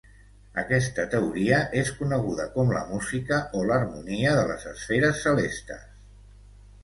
[0.59, 5.85] Aquesta teoria és coneguda com la música o l'harmonia de les esferes celestes.